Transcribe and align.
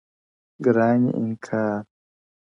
گراني 0.63 1.09
انكار؛ 1.19 1.85